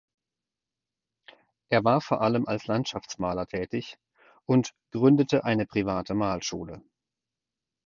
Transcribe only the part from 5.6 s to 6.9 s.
private Malschule.